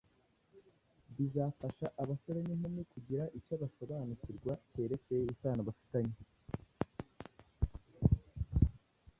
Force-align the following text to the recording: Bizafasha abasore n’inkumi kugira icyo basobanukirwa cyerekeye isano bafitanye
Bizafasha 1.15 1.87
abasore 2.01 2.39
n’inkumi 2.43 2.81
kugira 2.91 3.23
icyo 3.39 3.55
basobanukirwa 3.61 4.53
cyerekeye 4.71 5.23
isano 5.33 5.61
bafitanye 5.67 6.15